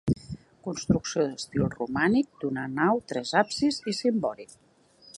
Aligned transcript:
Construcció 0.67 1.25
d'estil 1.33 1.67
romànic 1.75 2.33
d'una 2.45 2.65
nau, 2.81 3.05
tres 3.15 3.37
absis 3.45 3.83
i 3.93 3.99
cimbori. 4.03 4.53